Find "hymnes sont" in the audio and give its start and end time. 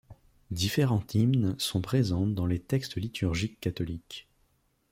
1.13-1.79